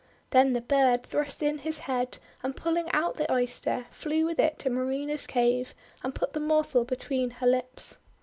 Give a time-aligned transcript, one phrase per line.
[0.31, 4.57] Then the bird thrust in his head and pulling out the Oyster, flew with it
[4.57, 7.99] to Marina's cave, and put the morsel between her lips.